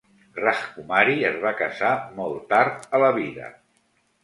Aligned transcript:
Rajkumari 0.43 1.17
es 1.29 1.37
va 1.43 1.51
casar 1.59 1.93
molt 2.17 2.41
tard 2.55 2.91
a 3.01 3.05
la 3.07 3.13
vida. 3.21 3.55